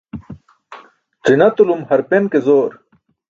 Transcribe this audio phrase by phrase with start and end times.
[1.27, 2.71] Ẓi̇natulum harpan ke zoor.